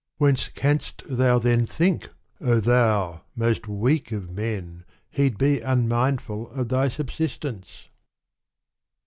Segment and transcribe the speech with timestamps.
[0.17, 2.09] Whence l Canst thou then think,
[2.43, 4.83] O thou most weak of men!
[5.11, 7.87] He'd be unmindful of thy subsistence?